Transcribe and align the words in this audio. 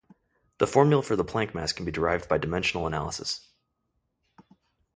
The 0.57 0.65
formula 0.65 1.03
for 1.03 1.15
the 1.15 1.23
Planck 1.23 1.53
mass 1.53 1.73
can 1.73 1.85
be 1.85 1.91
derived 1.91 2.27
by 2.27 2.39
dimensional 2.39 2.87
analysis. 2.87 3.47